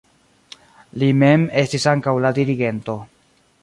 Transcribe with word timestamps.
Li 1.03 1.11
mem 1.25 1.45
estis 1.67 1.87
ankaŭ 1.95 2.17
la 2.27 2.33
dirigento. 2.43 3.01